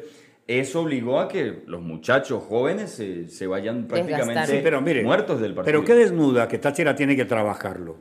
eso 0.47 0.81
obligó 0.81 1.21
a 1.21 1.29
que 1.29 1.63
los 1.67 1.83
muchachos 1.83 2.43
jóvenes 2.45 2.91
se, 2.91 3.29
se 3.29 3.47
vayan 3.47 3.87
prácticamente. 3.87 4.47
Sí, 4.47 4.61
pero 4.63 4.81
mire, 4.81 5.03
muertos 5.03 5.41
del 5.41 5.55
partido. 5.55 5.81
Pero 5.81 5.85
qué 5.85 5.95
desnuda 5.95 6.49
que 6.49 6.59
Táchira 6.59 6.95
tiene 6.95 7.17
que 7.17 7.25
trabajarlo. 7.25 7.97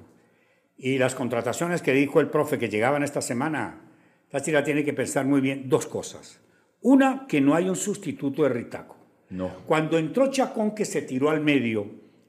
Y 0.78 0.98
las 1.00 1.16
contrataciones 1.16 1.82
que 1.82 1.92
dijo 1.92 2.22
el 2.22 2.30
profe 2.30 2.60
que 2.60 2.70
llegaban 2.70 3.04
esta 3.04 3.22
semana, 3.22 3.82
Táchira 4.30 4.64
tiene 4.64 4.84
que 4.84 4.94
pensar 4.94 5.26
muy 5.26 5.42
bien 5.42 5.68
dos 5.68 5.88
cosas. 5.88 6.40
Una, 6.82 7.26
que 7.28 7.42
no 7.42 7.56
hay 7.56 7.68
un 7.68 7.76
sustituto 7.76 8.44
de 8.44 8.50
Ritaco. 8.50 8.96
No. 9.30 9.52
Cuando 9.66 9.98
entró 9.98 10.28
Chacón 10.32 10.76
que 10.76 10.86
se 10.86 11.02
tiró 11.02 11.30
al 11.32 11.42
medio 11.42 11.88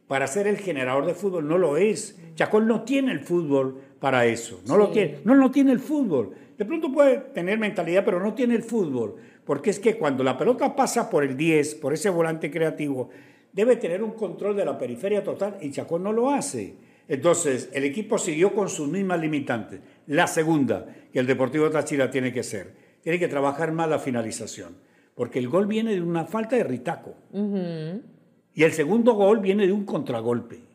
para 0.09 0.27
ser 0.27 0.47
el 0.47 0.57
generador 0.57 1.07
de 1.07 1.15
fútbol, 1.15 1.47
no 1.47 1.59
lo 1.59 1.77
es. 1.77 2.19
Chacón 2.35 2.67
no 2.67 2.83
tiene 2.83 3.13
el 3.13 3.21
fútbol 3.21 3.83
para 4.01 4.27
eso. 4.27 4.61
No 4.67 4.77
lo 4.77 4.91
tiene. 4.91 5.19
No, 5.25 5.35
no 5.35 5.51
tiene 5.51 5.73
el 5.73 5.81
fútbol. 5.81 6.31
De 6.57 6.65
pronto 6.65 6.93
puede 6.93 7.19
tener 7.19 7.59
mentalidad, 7.59 8.05
pero 8.05 8.21
no 8.21 8.35
tiene 8.35 8.55
el 8.55 8.63
fútbol. 8.63 9.17
Porque 9.45 9.71
es 9.71 9.79
que 9.79 9.97
cuando 9.97 10.23
la 10.25 10.37
pelota 10.37 10.75
pasa 10.75 11.09
por 11.09 11.25
el 11.25 11.37
10, 11.37 11.77
por 11.77 11.95
ese 11.95 12.11
volante 12.11 12.51
creativo, 12.51 13.11
debe 13.53 13.77
tener 13.77 14.03
un 14.03 14.13
control 14.13 14.57
de 14.57 14.65
la 14.65 14.77
periferia 14.77 15.25
total 15.25 15.57
y 15.61 15.71
Chacón 15.71 16.03
no 16.03 16.13
lo 16.13 16.31
hace. 16.31 16.75
Entonces, 17.09 17.71
el 17.73 17.85
equipo 17.85 18.19
siguió 18.19 18.53
con 18.53 18.69
sus 18.69 18.89
mismas 18.89 19.21
limitantes. 19.21 19.81
La 20.07 20.27
segunda, 20.27 20.87
que 21.13 21.19
el 21.19 21.27
Deportivo 21.27 21.71
Táchira 21.71 22.11
tiene 22.11 22.33
que 22.33 22.43
ser, 22.43 22.75
tiene 23.03 23.19
que 23.19 23.29
trabajar 23.29 23.73
más 23.73 23.89
la 23.89 23.99
finalización. 23.99 24.77
Porque 25.15 25.39
el 25.39 25.49
gol 25.49 25.67
viene 25.67 25.95
de 25.95 26.03
una 26.03 26.27
falta 26.27 26.57
de 26.57 26.65
Ritaco. 26.65 27.15
Y 27.33 28.63
el 28.63 28.73
segundo 28.73 29.15
gol 29.15 29.41
viene 29.41 29.67
de 29.67 29.73
un 29.73 29.85
contragolpe. 29.85 30.68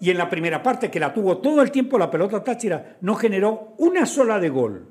Y 0.00 0.10
en 0.10 0.18
la 0.18 0.28
primera 0.28 0.62
parte, 0.62 0.90
que 0.90 1.00
la 1.00 1.12
tuvo 1.14 1.38
todo 1.38 1.62
el 1.62 1.70
tiempo 1.70 1.98
la 1.98 2.10
pelota 2.10 2.42
Táchira, 2.44 2.96
no 3.00 3.14
generó 3.14 3.74
una 3.78 4.06
sola 4.06 4.38
de 4.38 4.48
gol. 4.48 4.86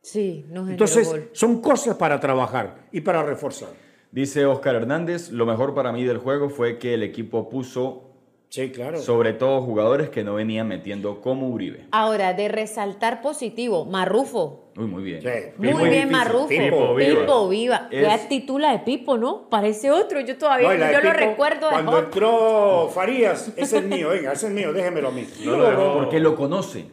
Sí, 0.00 0.44
no 0.48 0.60
generó 0.60 0.72
Entonces, 0.72 1.08
gol. 1.08 1.30
son 1.32 1.60
cosas 1.60 1.96
para 1.96 2.18
trabajar 2.20 2.88
y 2.92 3.00
para 3.00 3.22
reforzar. 3.22 3.68
Dice 4.10 4.46
Oscar 4.46 4.76
Hernández, 4.76 5.30
lo 5.30 5.46
mejor 5.46 5.74
para 5.74 5.92
mí 5.92 6.04
del 6.04 6.18
juego 6.18 6.48
fue 6.48 6.78
que 6.78 6.94
el 6.94 7.02
equipo 7.02 7.48
puso 7.48 8.15
Sí, 8.48 8.70
claro. 8.70 8.98
Sobre 8.98 9.32
todo 9.32 9.60
jugadores 9.60 10.08
que 10.08 10.24
no 10.24 10.34
venían 10.34 10.68
metiendo 10.68 11.20
como 11.20 11.48
Uribe. 11.48 11.86
Ahora, 11.90 12.32
de 12.32 12.48
resaltar 12.48 13.20
positivo, 13.20 13.84
Marrufo. 13.84 14.70
Uy, 14.76 14.86
muy 14.86 15.02
bien. 15.02 15.20
Sí. 15.20 15.28
Muy 15.58 15.72
bien, 15.72 16.08
difícil. 16.08 16.10
Marrufo. 16.12 16.48
Pipo, 16.48 16.94
viva. 16.94 17.20
Pipo, 17.20 17.48
viva. 17.48 17.88
Es- 17.90 18.22
Qué 18.22 18.28
titula 18.28 18.72
de 18.72 18.78
Pipo, 18.80 19.18
¿no? 19.18 19.48
Parece 19.50 19.90
otro. 19.90 20.20
Yo 20.20 20.38
todavía, 20.38 20.68
No, 20.68 20.74
la 20.74 20.92
yo 20.92 20.98
lo 21.00 21.10
Pipo, 21.12 21.14
recuerdo 21.26 21.68
Cuando 21.70 21.98
entró 21.98 22.88
Farías, 22.94 23.52
ese 23.56 23.78
es 23.78 23.84
mío, 23.84 24.10
venga, 24.10 24.32
ese 24.32 24.46
es 24.46 24.52
mío, 24.52 24.72
déjemelo 24.72 25.08
a 25.08 25.12
mí. 25.12 25.26
No 25.44 25.56
borró. 25.58 25.94
Porque 25.94 26.20
lo 26.20 26.34
conoce. 26.36 26.84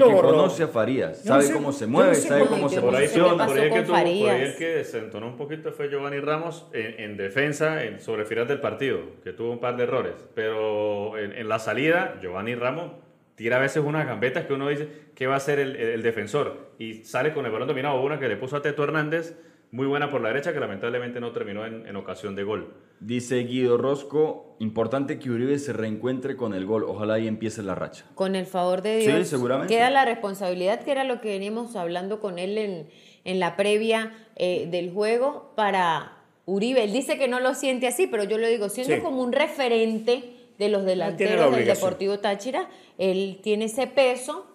Porque 0.00 0.14
conoce 0.36 0.62
a 0.64 0.68
Farías. 0.68 1.18
Sabe 1.18 1.42
sé- 1.44 1.52
cómo 1.52 1.72
se 1.72 1.86
mueve, 1.86 2.08
no 2.10 2.14
sé 2.14 2.28
sabe 2.28 2.46
cómo 2.46 2.68
se 2.68 2.80
Por 2.80 2.94
ahí, 2.96 3.08
¿Qué 3.08 3.18
por 3.20 3.28
ahí 3.38 3.66
el 3.66 3.72
que 3.72 3.80
tuvo- 3.82 3.86
por 3.86 3.96
ahí 4.06 4.42
el 4.42 4.56
que 4.56 4.68
desentonó 4.68 5.26
un 5.28 5.36
poquito 5.36 5.72
fue 5.72 5.88
Giovanni 5.88 6.20
Ramos 6.20 6.66
en, 6.72 7.00
en 7.00 7.16
defensa 7.16 7.84
en- 7.84 8.00
sobre 8.00 8.22
el 8.22 8.28
final 8.28 8.46
del 8.48 8.60
partido, 8.60 8.98
que 9.24 9.32
tuvo 9.32 9.52
un 9.52 9.60
par 9.60 9.76
de 9.76 9.82
errores. 9.84 10.14
Pero 10.34 11.18
en, 11.18 11.32
en 11.32 11.48
la 11.48 11.58
salida, 11.58 12.18
Giovanni 12.22 12.54
Ramos 12.54 12.92
tira 13.34 13.56
a 13.56 13.60
veces 13.60 13.82
unas 13.84 14.06
gambetas 14.06 14.44
que 14.46 14.52
uno 14.52 14.68
dice, 14.68 14.88
¿qué 15.14 15.26
va 15.26 15.34
a 15.34 15.36
hacer 15.38 15.58
el, 15.58 15.76
el 15.76 16.02
defensor? 16.02 16.72
Y 16.78 17.04
sale 17.04 17.32
con 17.32 17.46
el 17.46 17.52
balón 17.52 17.68
dominado. 17.68 18.00
Una 18.02 18.18
que 18.18 18.28
le 18.28 18.36
puso 18.36 18.56
a 18.56 18.62
Teto 18.62 18.84
Hernández, 18.84 19.36
muy 19.72 19.86
buena 19.86 20.10
por 20.10 20.20
la 20.20 20.28
derecha, 20.28 20.52
que 20.52 20.60
lamentablemente 20.60 21.18
no 21.18 21.32
terminó 21.32 21.64
en, 21.66 21.86
en 21.86 21.96
ocasión 21.96 22.36
de 22.36 22.44
gol. 22.44 22.74
Dice 23.00 23.38
Guido 23.40 23.78
Rosco, 23.78 24.54
importante 24.60 25.18
que 25.18 25.30
Uribe 25.30 25.58
se 25.58 25.72
reencuentre 25.72 26.36
con 26.36 26.54
el 26.54 26.66
gol. 26.66 26.84
Ojalá 26.84 27.14
ahí 27.14 27.26
empiece 27.26 27.62
la 27.62 27.74
racha. 27.74 28.04
Con 28.14 28.36
el 28.36 28.46
favor 28.46 28.82
de 28.82 29.00
Sí, 29.00 29.10
Dios. 29.10 29.28
seguramente. 29.28 29.74
Queda 29.74 29.90
la 29.90 30.04
responsabilidad, 30.04 30.82
que 30.82 30.92
era 30.92 31.04
lo 31.04 31.20
que 31.20 31.30
veníamos 31.30 31.74
hablando 31.74 32.20
con 32.20 32.38
él 32.38 32.58
en, 32.58 32.88
en 33.24 33.40
la 33.40 33.56
previa 33.56 34.12
eh, 34.36 34.68
del 34.70 34.92
juego, 34.92 35.52
para 35.56 36.18
Uribe. 36.44 36.84
Él 36.84 36.92
dice 36.92 37.16
que 37.18 37.26
no 37.26 37.40
lo 37.40 37.54
siente 37.54 37.86
así, 37.88 38.06
pero 38.06 38.24
yo 38.24 38.36
lo 38.38 38.46
digo, 38.46 38.68
siendo 38.68 38.94
Sí. 38.96 39.00
como 39.00 39.22
un 39.22 39.32
referente 39.32 40.36
de 40.58 40.68
los 40.68 40.84
delanteros 40.84 41.50
del. 41.56 41.64
Deportivo 41.64 42.18
Táchira, 42.18 42.68
él 42.98 43.40
tiene 43.42 43.64
ese 43.64 43.86
peso 43.86 44.46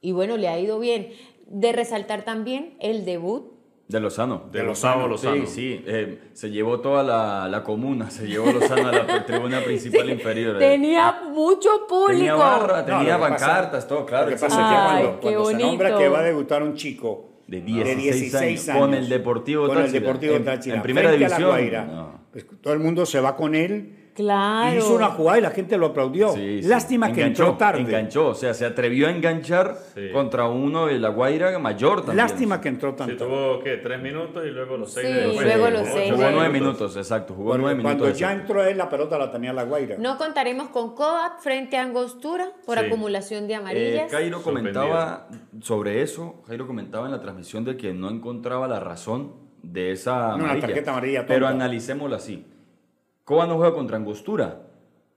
y 0.00 0.12
bueno, 0.12 0.36
le 0.36 0.48
ha 0.48 0.58
ido 0.60 0.78
bien. 0.78 1.08
De 1.46 1.72
resaltar 1.72 2.22
también 2.24 2.74
el 2.80 3.04
debut 3.04 3.51
De 3.92 4.00
Lozano. 4.00 4.44
De 4.50 4.62
Lozano, 4.62 5.06
Lozano. 5.06 5.46
Sí, 5.46 5.52
sí. 5.54 5.84
eh, 5.86 6.18
se 6.32 6.50
llevó 6.50 6.80
toda 6.80 7.02
la, 7.02 7.48
la 7.48 7.62
comuna, 7.62 8.10
se 8.10 8.26
llevó 8.26 8.50
Lozano 8.50 8.88
a 8.88 8.92
la 8.92 9.26
tribuna 9.26 9.60
principal 9.60 10.08
inferior. 10.10 10.58
tenía 10.58 11.20
mucho 11.32 11.68
público. 11.88 12.12
Tenía 12.18 12.34
barra, 12.34 12.78
No, 12.80 12.84
tenía 12.86 13.18
lo 13.18 13.24
que 13.24 13.30
pasa- 13.32 13.46
pancartas, 13.46 13.86
todo, 13.86 14.06
claro. 14.06 14.30
Lo 14.30 14.34
que 14.36 14.40
pasa 14.40 14.60
es 14.62 14.68
que 14.68 14.74
cuando, 15.02 15.20
qué 15.20 15.20
cuando 15.34 15.44
se 15.46 15.54
nombra 15.58 15.98
que 15.98 16.08
va 16.08 16.18
a 16.20 16.22
debutar 16.22 16.62
un 16.62 16.74
chico 16.74 17.28
De 17.46 17.60
16 17.60 18.68
años, 18.70 18.80
con 18.80 18.94
el 18.94 19.08
Deportivo 19.08 19.66
con 19.68 19.76
el 19.78 19.84
Táchira, 19.84 20.00
Deportivo 20.00 20.34
en- 20.36 20.44
Táchira, 20.44 20.76
en 20.76 20.82
primera 20.82 21.08
frente 21.10 21.24
a 21.26 21.28
la 21.28 21.36
división, 21.36 21.50
Guaira, 21.50 21.84
no. 21.84 22.20
pues 22.32 22.46
todo 22.62 22.72
el 22.72 22.80
mundo 22.80 23.04
se 23.06 23.20
va 23.20 23.36
con 23.36 23.54
él. 23.54 23.98
Claro. 24.14 24.74
Y 24.74 24.78
hizo 24.78 24.94
una 24.94 25.08
jugada 25.08 25.38
y 25.38 25.40
la 25.40 25.50
gente 25.50 25.76
lo 25.78 25.86
aplaudió. 25.86 26.32
Sí, 26.32 26.62
sí. 26.62 26.68
Lástima 26.68 27.12
que 27.12 27.22
entró 27.22 27.56
tarde. 27.56 27.80
Enganchó, 27.80 28.28
o 28.28 28.34
sea, 28.34 28.52
se 28.52 28.66
atrevió 28.66 29.06
a 29.06 29.10
enganchar 29.10 29.76
Sí. 29.94 30.10
contra 30.12 30.46
uno 30.48 30.86
de 30.86 30.98
la 30.98 31.08
Guaira 31.08 31.58
mayor 31.58 31.98
también. 32.04 32.18
Lástima 32.18 32.60
que 32.60 32.68
entró 32.68 32.94
tan 32.94 33.08
Sí, 33.10 33.16
tarde. 33.16 33.30
tuvo, 33.30 33.60
¿qué? 33.64 33.78
Tres 33.78 34.02
minutos 34.02 34.44
y 34.46 34.50
luego 34.50 34.76
los 34.76 34.92
seis 34.92 35.06
Sí, 35.06 35.12
de 35.12 35.44
luego 35.44 35.70
los 35.70 35.88
seis 35.88 36.12
Jugó 36.12 36.30
nueve 36.30 36.48
minutos, 36.50 36.96
exacto, 36.96 37.34
jugó 37.34 37.48
Cuando, 37.50 37.62
nueve 37.68 37.76
minutos. 37.78 37.98
cuando 38.00 38.18
ya 38.18 38.32
entró 38.32 38.62
él, 38.64 38.76
la 38.78 38.88
pelota 38.88 39.16
la 39.18 39.30
tenía 39.30 39.52
la 39.52 39.64
Guaira. 39.64 39.96
No 39.98 40.18
contaremos 40.18 40.68
con 40.68 40.94
Kovac 40.94 41.40
frente 41.40 41.76
a 41.78 41.82
Angostura 41.82 42.50
por 42.66 42.78
Sí. 42.78 42.84
acumulación 42.86 43.46
de 43.46 43.54
Eh, 43.54 43.56
amarillas. 43.56 44.10
Cairo 44.10 44.40
Sorprendido. 44.40 44.74
comentaba 44.82 45.28
sobre 45.60 46.02
eso, 46.02 46.42
Jairo 46.48 46.66
comentaba 46.66 47.06
en 47.06 47.12
la 47.12 47.20
transmisión 47.20 47.64
de 47.64 47.76
que 47.76 47.94
no 47.94 48.10
encontraba 48.10 48.68
la 48.68 48.78
razón 48.80 49.32
de 49.62 49.92
esa 49.92 50.34
Una 50.34 50.44
amarilla. 50.44 50.66
tarjeta 50.66 50.90
amarilla 50.90 51.18
tonta. 51.20 51.34
Pero 51.34 51.46
analicémoslo 51.46 52.16
así. 52.16 52.46
Coba 53.24 53.46
no 53.46 53.56
juega 53.56 53.74
contra 53.74 53.96
Angostura, 53.96 54.62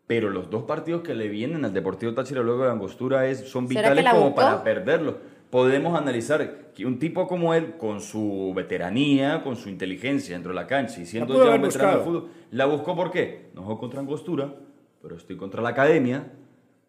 pero 0.07 0.29
los 0.29 0.49
dos 0.49 0.63
partidos 0.63 1.01
que 1.01 1.15
le 1.15 1.27
vienen 1.27 1.65
al 1.65 1.73
Deportivo 1.73 2.13
Táchira 2.13 2.41
luego 2.41 2.63
de 2.65 2.71
Angostura 2.71 3.27
es, 3.27 3.49
son 3.49 3.67
¿Será 3.67 3.89
que 3.89 3.95
vitales 3.95 4.13
como 4.13 4.25
buscó? 4.27 4.35
para 4.35 4.63
perderlo. 4.63 5.17
Podemos 5.49 5.97
analizar 5.97 6.71
que 6.73 6.85
un 6.85 6.99
tipo 6.99 7.27
como 7.27 7.53
él, 7.53 7.77
con 7.77 8.01
su 8.01 8.51
veteranía, 8.55 9.41
con 9.43 9.55
su 9.55 9.69
inteligencia 9.69 10.35
dentro 10.35 10.51
de 10.51 10.55
la 10.55 10.67
cancha 10.67 11.01
y 11.01 11.05
siendo 11.05 11.33
ya 11.43 11.55
un 11.55 11.61
veterano 11.61 11.91
del 11.93 12.01
fútbol, 12.01 12.29
¿la 12.51 12.65
buscó 12.65 12.95
por 12.95 13.11
qué? 13.11 13.49
No 13.53 13.63
juego 13.63 13.79
contra 13.79 13.99
Angostura, 14.01 14.53
pero 15.01 15.15
estoy 15.15 15.37
contra 15.37 15.61
la 15.61 15.69
academia, 15.69 16.31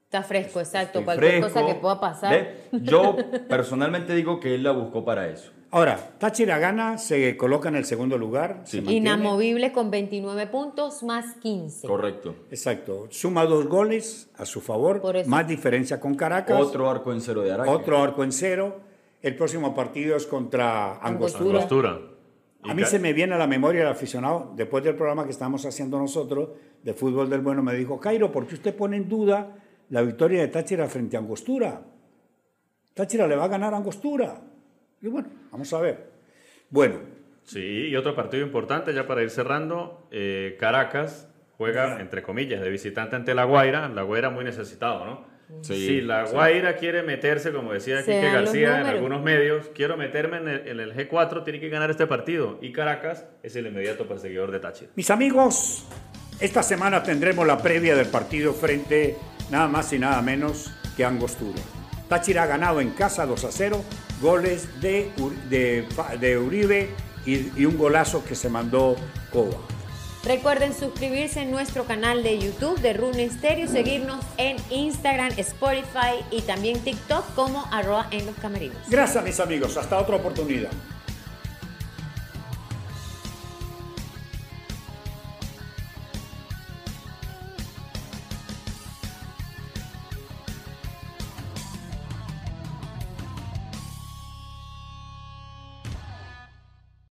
Está 0.06 0.23
fresco, 0.23 0.61
exacto. 0.61 1.00
Estoy 1.00 1.04
Cualquier 1.04 1.42
fresco. 1.42 1.52
cosa 1.52 1.66
que 1.66 1.80
pueda 1.80 1.99
pasar. 2.00 2.30
¿Ve? 2.32 2.80
Yo 2.82 3.16
personalmente 3.49 4.14
digo 4.14 4.38
que 4.38 4.54
él 4.54 4.62
la 4.62 4.70
buscó 4.70 5.04
para 5.04 5.28
eso. 5.28 5.50
Ahora, 5.76 5.99
Táchira 6.18 6.59
gana, 6.59 6.97
se 6.97 7.37
coloca 7.37 7.68
en 7.68 7.76
el 7.76 7.85
segundo 7.85 8.16
lugar. 8.16 8.62
Sí. 8.64 8.71
se 8.71 8.76
mantiene. 8.78 9.11
Inamovible 9.11 9.73
con 9.73 9.90
29 9.90 10.47
puntos 10.47 11.02
más 11.02 11.35
15. 11.35 11.87
Correcto. 11.87 12.35
Exacto. 12.50 13.09
Suma 13.11 13.45
dos 13.45 13.66
goles 13.66 14.30
a 14.38 14.47
su 14.47 14.62
favor, 14.62 15.02
Por 15.02 15.16
eso. 15.16 15.28
más 15.28 15.47
diferencia 15.47 16.00
con 16.00 16.14
Caracas. 16.14 16.59
Otro 16.59 16.88
arco 16.88 17.12
en 17.12 17.21
cero 17.21 17.42
de 17.42 17.52
Araque. 17.52 17.68
Otro 17.68 17.99
arco 17.99 18.25
en 18.25 18.33
cero. 18.33 18.80
El 19.21 19.37
próximo 19.37 19.75
partido 19.75 20.16
es 20.16 20.25
contra 20.26 20.97
Angostura. 20.97 21.59
Angostura. 21.59 22.00
A 22.62 22.73
mí 22.73 22.83
se 22.87 22.99
me 22.99 23.12
viene 23.12 23.35
a 23.35 23.38
la 23.38 23.47
memoria 23.47 23.83
el 23.83 23.88
aficionado, 23.88 24.52
después 24.56 24.83
del 24.83 24.95
programa 24.95 25.25
que 25.25 25.30
estamos 25.33 25.66
haciendo 25.66 25.99
nosotros, 25.99 26.52
de 26.83 26.95
Fútbol 26.95 27.28
del 27.28 27.42
Bueno, 27.42 27.62
me 27.62 27.75
dijo, 27.75 28.00
Cairo, 28.00 28.33
¿por 28.33 28.47
qué 28.47 28.54
usted 28.54 28.75
pone 28.75 28.97
en 28.97 29.11
duda 29.11 29.59
la 29.90 30.00
victoria 30.00 30.40
de 30.40 30.49
Táchira 30.49 30.88
frente 30.88 31.18
a 31.18 31.21
Angostura? 31.21 31.83
Táchira 32.95 33.26
le 33.26 33.37
va 33.37 33.45
a 33.45 33.49
ganar 33.49 33.75
a 33.75 33.76
Angostura. 33.76 34.40
Y 35.02 35.08
bueno, 35.08 35.28
vamos 35.50 35.72
a 35.72 35.80
ver. 35.80 36.10
Bueno, 36.70 37.00
Sí, 37.46 37.86
y 37.88 37.96
otro 37.96 38.14
partido 38.16 38.44
importante, 38.44 38.92
ya 38.92 39.06
para 39.06 39.22
ir 39.22 39.30
cerrando, 39.30 40.08
eh, 40.10 40.56
Caracas 40.58 41.28
juega, 41.56 42.00
entre 42.00 42.22
comillas, 42.22 42.60
de 42.60 42.68
visitante 42.68 43.14
ante 43.14 43.34
La 43.34 43.44
Guaira, 43.44 43.88
La 43.88 44.02
Guaira 44.02 44.30
muy 44.30 44.44
necesitado, 44.44 45.04
¿no? 45.04 45.36
Sí, 45.60 45.86
si 45.86 46.00
La 46.00 46.24
Guaira 46.24 46.74
quiere 46.74 47.04
meterse, 47.04 47.52
como 47.52 47.72
decía 47.72 48.00
Quique 48.00 48.32
García 48.32 48.80
en 48.80 48.86
algunos 48.88 49.22
medios, 49.22 49.70
quiero 49.72 49.96
meterme 49.96 50.38
en 50.38 50.48
el, 50.48 50.68
en 50.68 50.80
el 50.80 50.92
G4, 50.92 51.44
tiene 51.44 51.60
que 51.60 51.68
ganar 51.68 51.88
este 51.88 52.08
partido. 52.08 52.58
Y 52.60 52.72
Caracas 52.72 53.26
es 53.44 53.54
el 53.54 53.68
inmediato 53.68 54.08
perseguidor 54.08 54.50
de 54.50 54.58
Táchira. 54.58 54.90
mis 54.96 55.08
amigos, 55.10 55.86
esta 56.40 56.64
semana 56.64 57.04
tendremos 57.04 57.46
la 57.46 57.58
previa 57.58 57.94
del 57.94 58.08
partido 58.08 58.52
frente 58.54 59.14
nada 59.52 59.68
más 59.68 59.92
y 59.92 60.00
nada 60.00 60.20
menos 60.20 60.72
que 60.96 61.04
Angostura. 61.04 61.62
Táchira 62.08 62.42
ha 62.42 62.46
ganado 62.46 62.80
en 62.80 62.90
casa 62.90 63.24
2 63.24 63.44
a 63.44 63.52
0, 63.52 63.84
goles 64.20 64.68
de, 64.80 65.11
de, 65.49 66.38
Uribe 66.38 66.90
y, 67.25 67.61
y 67.61 67.64
un 67.66 67.76
golazo 67.76 68.25
que 68.25 68.35
se 68.35 68.49
mandó 68.49 68.96
Coba. 69.32 69.56
Recuerden 70.25 70.75
suscribirse 70.75 71.42
en 71.42 71.52
nuestro 71.52 71.85
canal 71.85 72.25
de 72.25 72.38
YouTube 72.38 72.80
de 72.80 72.94
Rune 72.94 73.30
Stereo, 73.30 73.68
seguirnos 73.68 74.25
en 74.38 74.56
Instagram, 74.70 75.32
Spotify 75.37 76.25
y 76.32 76.42
también 76.42 76.80
TikTok 76.80 77.32
como 77.37 77.64
arroba 77.70 78.08
en 78.11 78.26
los 78.26 78.35
camerinos. 78.35 78.78
Gracias 78.88 79.23
mis 79.23 79.38
amigos, 79.38 79.76
hasta 79.76 79.96
otra 79.99 80.16
oportunidad. 80.16 80.70